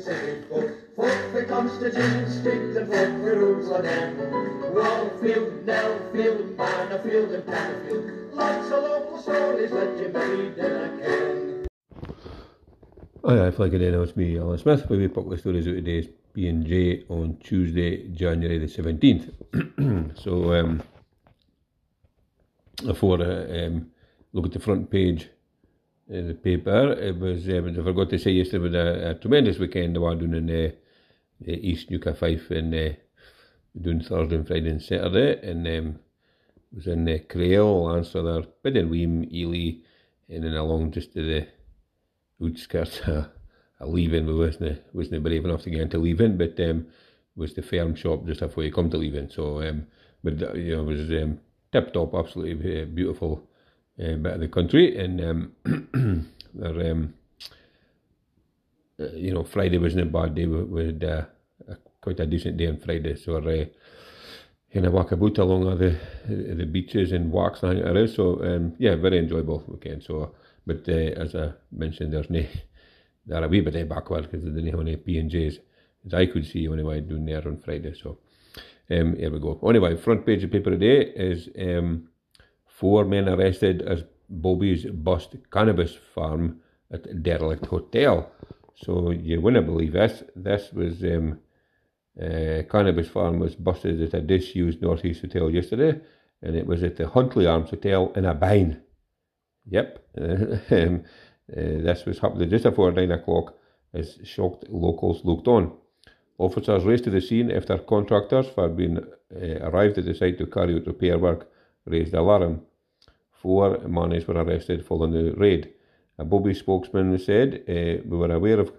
[0.00, 0.70] city folk.
[0.96, 1.44] Folk for
[1.96, 4.16] and folk for Jerusalem.
[4.74, 8.34] Wallfield, Nellfield, and.
[8.34, 10.54] Lots of local stories in
[10.98, 11.66] can.
[13.24, 17.36] Hi, I flag again, it's me, Alan Smith, the Puckler Stories out today's P&J on
[17.42, 20.18] Tuesday, January the 17th.
[20.18, 20.82] so, um,
[22.86, 23.90] before I um,
[24.32, 25.28] look at the front page
[26.10, 26.92] in the paper.
[26.92, 30.18] It was, um, I forgot to say yesterday, was a, a tremendous weekend the one
[30.18, 30.70] doing in uh,
[31.46, 32.92] East Newca Fife and uh,
[33.80, 35.40] doing Thursday and Friday and Saturday.
[35.48, 35.98] And um,
[36.74, 39.82] was in uh, Creil, Lancer, Biddenweem, Ely,
[40.28, 41.48] and then along just to the
[42.44, 43.28] outskirts of
[43.80, 44.26] a leaving.
[44.26, 46.86] We wasn't, uh, wasn't brave enough to get into leaving, but um,
[47.36, 49.30] was the firm shop just before you come to leaving.
[49.30, 49.86] So, um,
[50.24, 51.40] but uh, you know, it was um,
[51.72, 53.48] tip top, absolutely uh, beautiful.
[54.00, 55.52] Uh, the country, and um,
[56.64, 57.14] um,
[58.98, 60.46] uh, you know, Friday wasn't a bad day.
[60.46, 61.24] We, had uh,
[62.00, 63.64] quite a decent day on Friday, so uh,
[64.72, 65.96] kind of walk about along the
[66.28, 68.14] the beaches and walks and is.
[68.14, 70.02] So um, yeah, very enjoyable weekend.
[70.02, 70.34] So,
[70.66, 72.44] but uh, as I mentioned, there's no
[73.26, 75.58] there are a wee bit of backward because they didn't have any P and J's
[76.06, 77.94] as I could see anyway doing there on Friday.
[77.94, 78.18] So
[78.90, 79.60] um, here we go.
[79.68, 82.08] Anyway, front page of paper today is um,
[82.80, 88.32] four men arrested as Bobby's bust cannabis farm at derelict hotel.
[88.74, 90.22] So you wouldn't believe this.
[90.34, 91.38] This was um,
[92.20, 96.00] uh, cannabis farm was busted at a disused northeast hotel yesterday,
[96.42, 98.80] and it was at the Huntly Arms Hotel in Aboyne.
[99.66, 101.04] Yep, um,
[101.52, 103.54] uh, this was happening just before nine o'clock
[103.92, 105.76] as shocked locals looked on.
[106.38, 110.46] Officers raced to the scene after contractors for being uh, arrived at the site to
[110.46, 111.50] carry out repair work
[111.84, 112.62] raised alarm.
[113.40, 115.72] Four monies were arrested following the raid.
[116.18, 118.70] A Bobby spokesman said, uh, "We were aware of,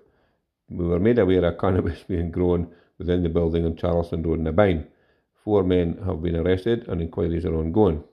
[0.70, 2.68] we were made aware of cannabis being grown
[3.00, 4.86] within the building on Charleston Road in Aboyne.
[5.44, 8.04] Four men have been arrested and inquiries are ongoing."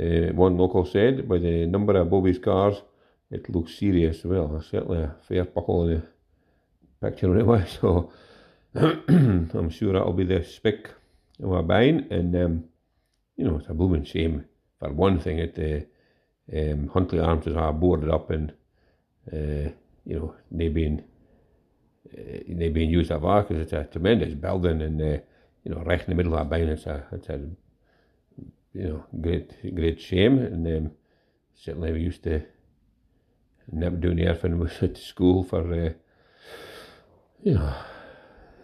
[0.00, 2.82] Uh, one local said, "By the number of Bobby's cars,
[3.30, 7.66] it looks serious." Well, certainly a fair buckle in the picture anyway.
[7.66, 8.10] So
[8.74, 10.94] I'm sure that'll be the spick
[11.42, 12.64] of Aboyne, and um,
[13.36, 14.46] you know it's a blooming shame
[14.78, 15.38] for one thing.
[15.38, 18.52] It uh, um, Huntly Arms is all boarded up and
[19.32, 19.70] uh,
[20.04, 21.02] you know they being
[22.12, 25.18] uh, they being used as a because it's a tremendous building and uh,
[25.64, 26.68] you know right in the middle of Aboyne.
[26.68, 27.40] It's a it's a
[28.72, 30.92] you know great great shame and um,
[31.54, 32.42] certainly we used to
[33.72, 35.92] never do anything was at school for uh,
[37.42, 37.74] you know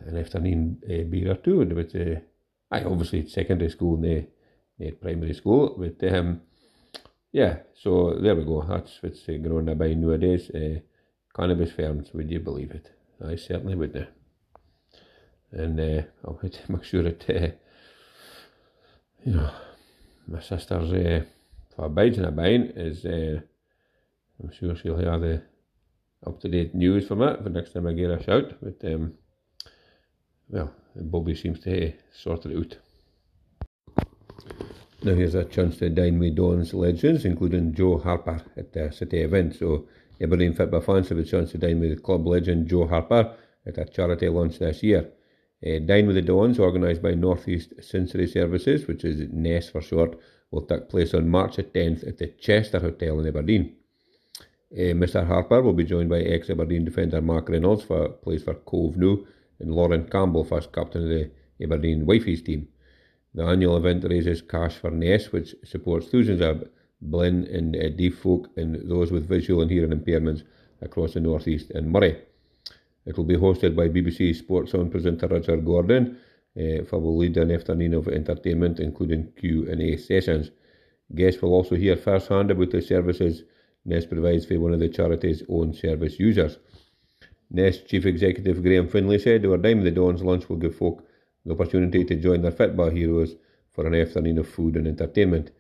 [0.06, 2.20] an afternoon uh, beer or two but uh,
[2.70, 4.26] I obviously it's secondary school and
[4.80, 6.40] uh, primary school but um,
[7.32, 10.78] yeah so there we go that's what's uh, growing about nowadays uh,
[11.34, 12.90] cannabis farms would you believe it
[13.24, 14.06] I certainly would now
[15.52, 17.48] and uh, have to make sure that uh,
[19.24, 19.50] you know
[20.26, 21.24] my sister's uh,
[21.74, 23.40] for bides in Aboyne is uh,
[24.42, 25.42] I'm sure she'll have the
[26.26, 28.54] up to date news from it for next time I get a shout.
[28.62, 29.14] But um,
[30.48, 32.78] well, Bobby seems to sort it out.
[35.04, 39.18] Now here's a chance to dine with Don's legends, including Joe Harper at the city
[39.18, 39.56] event.
[39.56, 39.88] So
[40.20, 43.34] Aberdeen football fans have a chance to dine with club legend Joe Harper
[43.66, 45.10] at a charity lunch this year.
[45.66, 50.20] Uh, dine with the Dons, organised by Northeast Sensory Services, which is NES for short,
[50.52, 53.74] will take place on March 10th at the Chester Hotel in Aberdeen.
[54.72, 55.26] Uh, Mr.
[55.26, 59.26] Harper will be joined by ex Aberdeen defender Mark Reynolds for plays for Cove New
[59.58, 61.30] and Lauren Campbell first captain of the
[61.60, 62.68] Aberdeen Wifeys team.
[63.34, 66.68] The annual event raises cash for NES, which supports thousands of
[67.00, 70.42] blind and uh, deaf folk and those with visual and hearing impairments
[70.80, 72.20] across the northeast and Moray.
[73.06, 76.18] It will be hosted by BBC Sports Sound presenter Richard Gordon,
[76.56, 80.50] uh, will lead an afternoon of entertainment, including Q&A sessions.
[81.14, 83.42] Guests will also hear firsthand about the services
[83.84, 86.58] Nest provides for one of the charity's own service users.
[87.50, 91.04] Nest Chief Executive Graham Finlay said our Dime the Dons lunch will give folk
[91.44, 93.34] the opportunity to join their football heroes
[93.70, 95.50] for an afternoon of food and entertainment.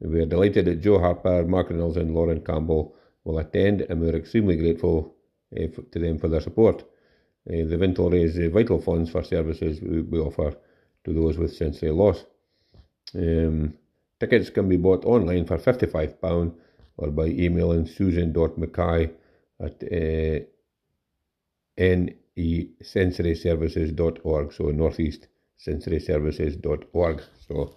[0.00, 2.94] We are delighted that Joe Harper, Mark Reynolds and Lauren Campbell
[3.24, 5.14] will attend and we are extremely grateful
[5.56, 6.82] uh, to them for their support.
[7.48, 10.54] Uh, the event will raise uh, vital funds for services we, we, offer
[11.04, 12.24] to those with sensory loss.
[13.14, 13.74] Um,
[14.20, 16.54] tickets can be bought online for £55
[16.96, 19.10] or by emailing susan.mackay
[19.60, 20.44] at uh,
[22.38, 25.26] nesensoryservices.org, so northeast
[25.66, 27.22] sensoryservices.org.
[27.46, 27.74] So,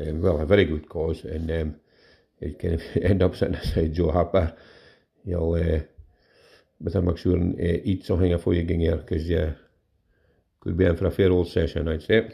[0.00, 1.76] um, well, a very good cause, and um,
[2.40, 4.54] it can end up sitting aside Joe Harper.
[5.24, 5.80] You'll uh,
[6.80, 9.54] better make sure and uh, eat something before you get here, because you
[10.60, 12.32] could be in for a fair old session, I'd say.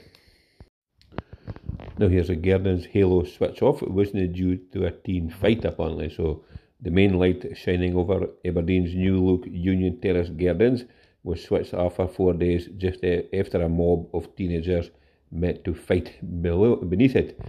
[1.97, 3.83] Now here's a Gardens Halo switch off.
[3.83, 6.45] It wasn't due to a teen fight apparently, so
[6.81, 10.85] the main light shining over Aberdeen's new look Union Terrace Gardens
[11.25, 14.91] was switched off for four days just after a mob of teenagers
[15.33, 16.13] met to fight
[16.43, 17.41] below, beneath it.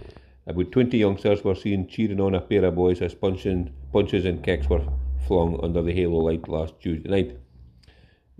[0.46, 4.42] About 20 youngsters were seen cheering on a pair of boys as punching, punches and
[4.42, 4.82] kicks were
[5.26, 7.38] flung under the halo light last Tuesday night.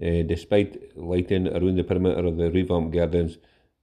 [0.02, 3.38] Uh, despite lighting around the perimeter of the revamped gardens,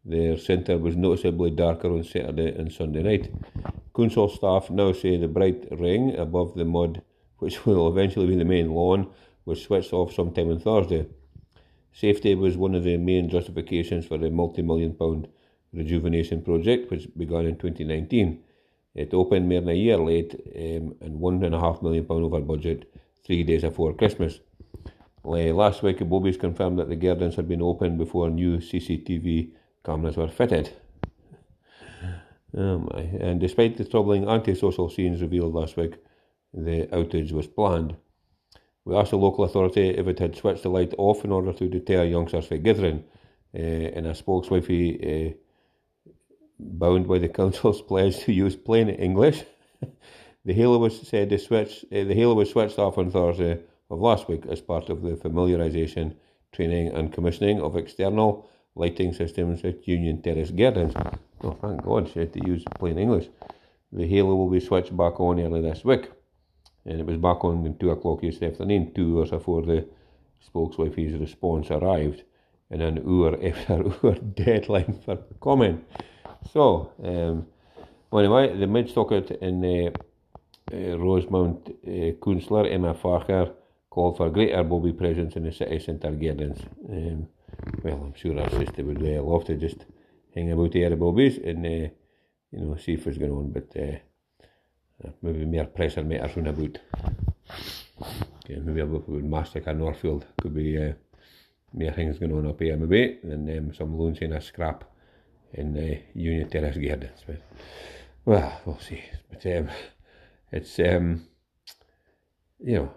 [0.05, 3.31] their centre was noticeably darker on Saturday and Sunday night.
[3.95, 7.01] Council staff now say the bright ring above the mud,
[7.37, 9.09] which will eventually be the main lawn,
[9.45, 11.05] was switched off sometime on Thursday.
[11.93, 15.27] Safety was one of the main justifications for the multi million pound
[15.71, 18.43] rejuvenation project, which began in 2019.
[18.95, 22.23] It opened more than a year late um, and one and a half million pound
[22.23, 22.91] over budget,
[23.23, 24.39] three days before Christmas.
[25.23, 29.51] Last week, Bobbies confirmed that the gardens had been opened before new CCTV
[29.85, 30.71] cameras were fitted.
[32.55, 35.95] Oh and despite the troubling antisocial scenes revealed last week,
[36.53, 37.95] the outage was planned.
[38.85, 41.69] We asked the local authority if it had switched the light off in order to
[41.69, 43.03] deter youngsters from gathering.
[43.55, 45.33] Uh, and a spokeswife uh,
[46.59, 49.43] bound by the council's pledge to use plain English.
[50.45, 51.85] the halo was said to switch.
[51.91, 55.11] Uh, the halo was switched off on Thursday of last week as part of the
[55.11, 56.15] familiarisation,
[56.51, 60.93] training, and commissioning of external lighting systems at Union Terrace Gardens.
[61.41, 63.29] Oh, thank God, she had to use plain English.
[63.91, 66.09] The halo will be switched back on early this week
[66.85, 69.87] and it was back on 2 o'clock yesterday afternoon, two hours before the
[70.45, 72.23] spokeswife's response arrived,
[72.69, 75.85] and an hour after hour deadline for comment.
[76.51, 77.47] So, um,
[78.17, 79.91] anyway, the Midstocket and uh,
[80.73, 83.51] uh, Rosemount uh, councillor Emma Farquhar
[83.89, 86.59] called for greater Bobby presence in the city centre gardens.
[86.89, 87.27] Um,
[87.83, 89.85] well, I'm sure our sister would uh, love to just
[90.33, 91.89] hang about here at Bobby's and uh,
[92.51, 93.97] you know see if it's going on, but uh,
[95.21, 96.79] maybe more pressure meters on about.
[98.45, 100.25] Okay, maybe with Mastrick Northfield.
[100.41, 100.93] Could be uh,
[101.73, 104.83] more things going on up here maybe than um, some loans in a scrap
[105.53, 107.23] in the uh, Union Terrace Gardens.
[108.25, 109.03] Well, we'll see.
[109.29, 109.69] But um,
[110.51, 111.27] it's, um,
[112.59, 112.93] you know,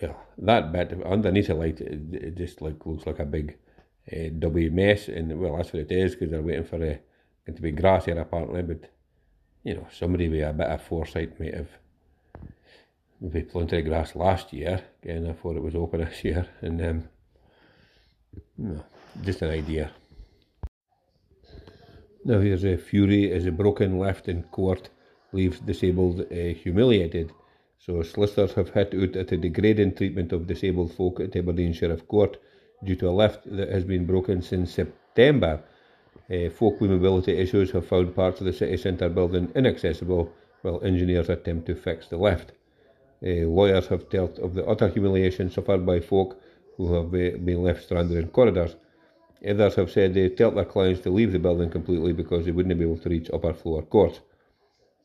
[0.00, 3.56] well, that bit underneath the light, it, it just like looks like a big
[4.10, 5.08] uh, dubby mess.
[5.08, 6.96] And well, that's what it is because they're waiting for uh,
[7.46, 8.62] it to be grass here apparently.
[8.62, 8.90] But
[9.64, 11.70] you know, somebody with a bit of foresight might have
[13.20, 17.08] maybe planted grass last year, again, before it was open this year, and um,
[18.58, 18.84] no,
[19.22, 19.90] just an idea.
[22.26, 24.90] Now here's a fury as a broken left in court
[25.32, 27.32] leaves disabled uh, humiliated.
[27.78, 32.06] So solicitors have hit out at the degrading treatment of disabled folk at Aberdeen Sheriff
[32.08, 32.38] Court
[32.82, 35.62] due to a lift that has been broken since September
[36.30, 40.32] uh, folk with mobility issues have found parts of the city centre building inaccessible
[40.62, 42.52] while engineers attempt to fix the lift.
[43.22, 46.40] Uh, lawyers have told of the utter humiliation suffered by folk
[46.76, 48.76] who have uh, been left stranded in corridors.
[49.46, 52.78] Others have said they told their clients to leave the building completely because they wouldn't
[52.78, 54.20] be able to reach upper floor courts.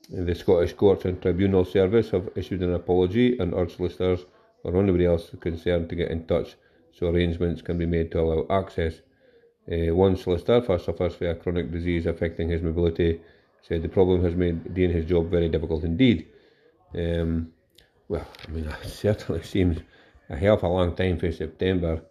[0.10, 4.26] The Scottish Courts and Tribunal Service have issued an apology and urged solicitors
[4.64, 6.56] or anybody else concerned to get in touch
[6.92, 9.02] so arrangements can be made to allow access.
[9.72, 13.22] Uh, one solicitor suffers from a chronic disease affecting his mobility
[13.62, 16.28] said the problem has made doing his job very difficult indeed.
[16.96, 17.52] Um,
[18.08, 19.78] well, I mean, it certainly seems
[20.30, 22.02] a hell of a long time for September,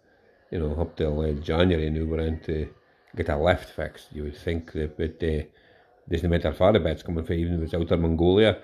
[0.51, 2.69] you know, up till uh, January now we're in to
[3.15, 4.07] get a lift fixed.
[4.13, 5.43] You would think that, but uh,
[6.07, 8.57] there's no matter far bits coming from even if it's outer Mongolia,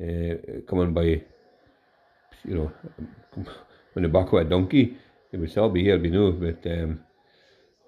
[0.00, 1.22] uh, coming by,
[2.44, 2.72] you know,
[3.96, 4.96] on the back of a donkey,
[5.32, 7.00] it would still be here, we know, but, um,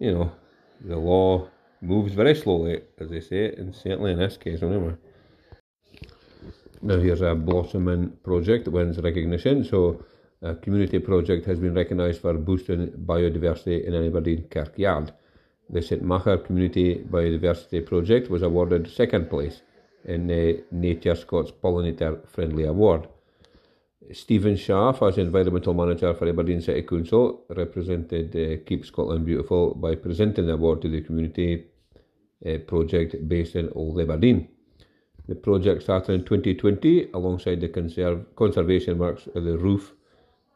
[0.01, 0.33] you know,
[0.81, 1.49] the law
[1.81, 4.95] moves very slowly, as they say, and certainly in this case, anyway.
[6.81, 9.65] Now, here's a blossoming project that wins recognition.
[9.65, 10.05] So,
[10.43, 15.13] a community project has been recognised for boosting biodiversity in Aberdeen Kirkyard.
[15.71, 19.63] The St Machar Community Biodiversity Project was awarded second place
[20.05, 23.09] in the NatureScot's Pollinator Friendly Award.
[24.13, 29.97] Stephen Schaff, as Environmental Manager for Aberdeen City Council, represented uh, Keep Scotland Beautiful by
[29.97, 31.67] presenting the award to the community
[32.47, 34.49] uh, project based in Old Aberdeen.
[35.27, 39.93] The project started in 2020 alongside the conserv- conservation works of the roof,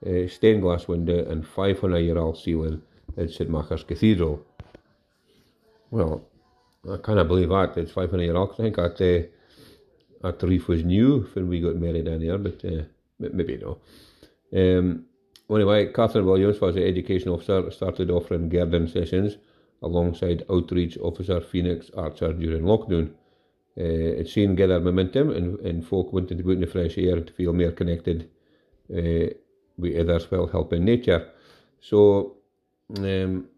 [0.07, 2.81] uh, stained glass window, and 500 year old ceiling
[3.19, 4.43] at St Machar's Cathedral.
[5.91, 6.27] Well,
[6.91, 7.77] I can't believe that.
[7.77, 8.53] It's 500 year old.
[8.53, 9.29] I think that,
[10.23, 12.65] uh, that roof was new when we got married in here, but.
[13.33, 13.79] Maybe no.
[14.55, 15.07] Um,
[15.51, 19.39] anyway, Catherine Williams was the education officer, started offering garden sessions
[19.83, 23.11] alongside outreach officer Phoenix Archer during lockdown.
[23.79, 27.21] Uh, it's seen gather momentum and, and folk wanting to go in the fresh air
[27.21, 28.29] to feel more connected
[28.91, 29.33] uh,
[29.79, 31.31] with others while helping nature.
[31.81, 32.37] So,
[32.99, 33.49] um,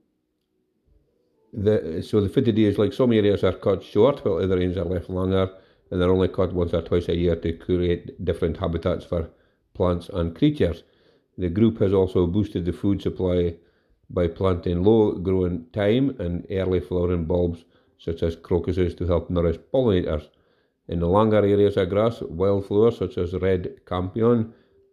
[1.52, 4.84] the so the 50 days, like some areas are cut short, while other areas are
[4.84, 5.50] left longer,
[5.90, 9.30] and they're only cut once or twice a year to create different habitats for
[9.74, 10.82] plants and creatures.
[11.36, 13.56] The group has also boosted the food supply
[14.10, 17.64] by planting low growing thyme and early flowering bulbs
[17.98, 20.28] such as crocuses to help nourish pollinators.
[20.88, 24.52] In the longer areas of grass, wildflowers such as red campion,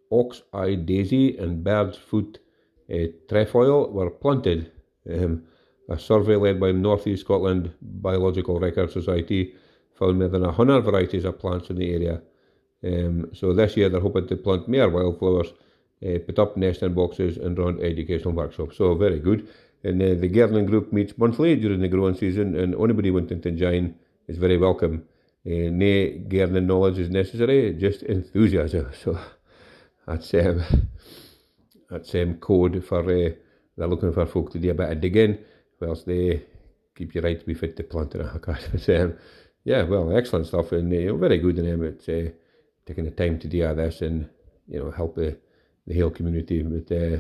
[0.09, 2.39] ox eye daisy, and bird's foot
[2.93, 4.71] uh, trefoil were planted.
[5.09, 5.43] Um,
[5.89, 9.53] a survey led by North East Scotland Biological Record Society
[9.93, 12.21] found more than 100 varieties of plants in the area.
[12.83, 15.53] Um, so this year they're hoping to plant more wildflowers,
[16.05, 18.77] uh, put up nesting boxes and run educational workshops.
[18.77, 19.47] So very good.
[19.83, 23.51] And uh, the gardening group meets monthly during the growing season and anybody wanting to
[23.51, 23.95] join
[24.27, 25.05] is very welcome.
[25.45, 28.91] Uh, no gardening knowledge is necessary, just enthusiasm.
[29.03, 29.19] So
[30.07, 30.63] that's um,
[31.89, 33.29] that's um, code for uh,
[33.77, 35.37] they're looking for folk to do a bit of digging
[35.79, 36.43] whilst they
[36.95, 39.17] keep you right to be fit to plant in but, um,
[39.63, 41.83] yeah, well, excellent stuff and uh, very good in them.
[41.83, 42.31] It's uh,
[42.91, 44.29] taking the time to do this and
[44.67, 45.37] you know help the
[45.87, 46.61] the whole community.
[46.61, 47.19] But uh,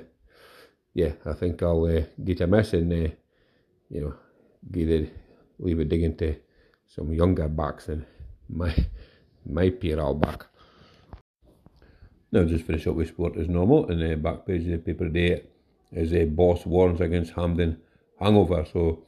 [0.93, 3.11] yeah, I think I'll uh, get a miss and uh,
[3.89, 4.13] you know
[4.71, 5.13] give it
[5.59, 6.35] leave it digging to
[6.87, 8.05] some younger backs than
[8.49, 8.73] my
[9.45, 10.47] my all back.
[12.31, 15.05] Now just finish up with sport as normal and the back page of the paper
[15.05, 15.43] today
[15.91, 17.77] is a boss warns against Hampden
[18.19, 18.65] hangover.
[18.71, 19.03] So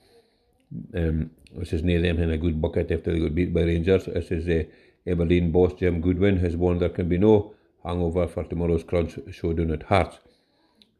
[0.95, 4.05] um, this is near them in a good bucket after they got beat by Rangers.
[4.05, 4.69] This is uh,
[5.05, 9.71] Aberdeen boss Jim Goodwin has warned there can be no hangover for tomorrow's crunch showdown
[9.71, 10.17] at Hearts.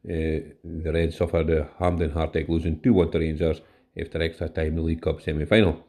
[0.06, 3.62] Uh, the Reds suffered a Hampden heartache losing 2 1 to Rangers
[3.98, 5.84] after extra time in the League Cup semi final.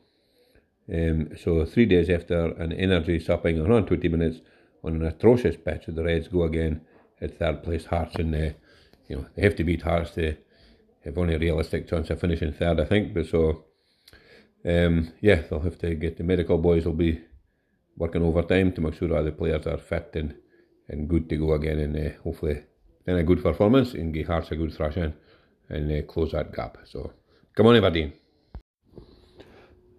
[0.94, 4.40] Um, so, three days after an energy sapping 120 minutes
[4.84, 6.82] on an atrocious pitch, the Reds go again
[7.20, 8.54] at third place Hearts, and uh,
[9.10, 10.38] you know they have to beat Hearts to
[11.04, 13.14] have only a realistic chance of finishing third, I think.
[13.14, 13.66] But so,
[14.64, 17.22] um, yeah, they'll have to get the medical boys will be
[17.98, 20.36] working overtime to make sure that the players are fit and,
[20.88, 22.64] and good to go again, and uh, hopefully
[23.06, 25.14] then a good performance and give Hearts a good thrashing
[25.70, 26.78] and uh, close that gap.
[26.86, 27.14] So,
[27.56, 28.14] come on, Aberdeen.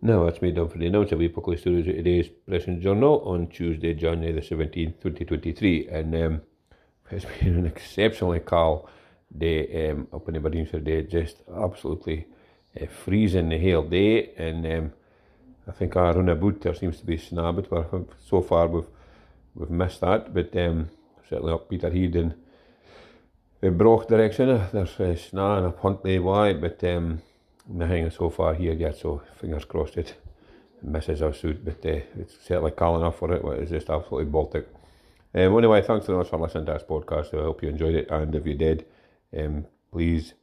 [0.02, 3.22] Now that's me done for the announcement of weekly stories of today's Press and Journal
[3.24, 5.88] on Tuesday, January the 17th, 2023.
[5.88, 6.42] And um,
[7.10, 8.88] it's been an exceptionally cold
[9.36, 12.26] day um, up in Aberdeenshire today, just absolutely
[12.80, 14.32] uh, freezing the whole day.
[14.36, 14.92] And um,
[15.68, 17.90] I think our run there seems to be snabbed, but
[18.24, 18.86] so far we've
[19.54, 20.32] we've missed that.
[20.32, 20.90] But um,
[21.28, 22.34] certainly up Peterhead and
[23.60, 27.22] the Broch direction, there's uh, sna and up Huntly Why, but um,
[27.66, 30.14] nothing so far here yet, so fingers crossed it
[30.82, 34.68] misses our suit, but uh, it's certainly cold enough for it, it's just absolutely Baltic.
[35.34, 37.34] Um, anyway, thanks very much for listening to this podcast.
[37.34, 38.86] I hope you enjoyed it, and if you did,
[39.36, 40.34] um, please,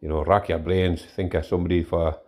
[0.00, 2.18] you know, rack your brains, think of somebody for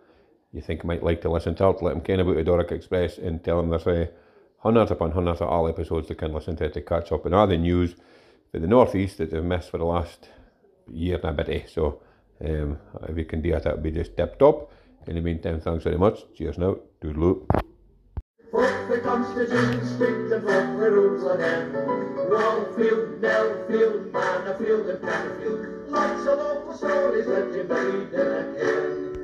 [0.53, 3.17] you think might like to listen to it, let them kind about the Doric Express
[3.17, 4.07] and tell them there's uh,
[4.59, 7.47] hundreds upon hundreds of all episodes they can listen to to catch up on all
[7.47, 7.95] the news
[8.51, 10.29] for the Northeast that they've missed for the last
[10.91, 11.49] year and a bit.
[11.49, 11.67] Eh?
[11.67, 12.01] So
[12.43, 14.71] um, if you can do that, that would be just tip top.
[15.07, 16.19] In the meantime, thanks very much.
[16.35, 16.77] Cheers now.
[17.01, 17.45] Doodaloo.
[18.51, 21.23] The Constitution, speak the rules
[24.11, 25.91] Manorfield and.
[25.91, 27.25] Lots of local stories
[28.11, 28.88] care.